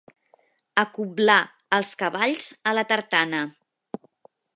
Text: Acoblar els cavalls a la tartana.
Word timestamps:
Acoblar 0.83 1.35
els 1.77 1.91
cavalls 1.99 2.47
a 2.71 2.73
la 2.79 2.85
tartana. 2.93 3.43